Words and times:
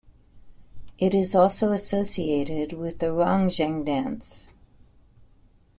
It 0.97 1.13
is 1.13 1.35
also 1.35 1.73
associated 1.73 2.73
with 2.73 2.97
the 2.97 3.11
Ronggeng 3.13 3.85
dance. 3.85 4.49